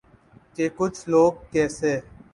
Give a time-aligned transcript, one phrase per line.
[0.55, 1.93] کہ ’کچھ لوگ کیسے